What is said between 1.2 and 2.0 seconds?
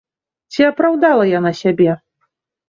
яна сябе?